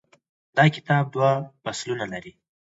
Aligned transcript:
دا 0.57 0.63
کتاب 0.75 1.05
دوه 1.13 1.31
فصلونه 1.63 2.05
لري. 2.13 2.31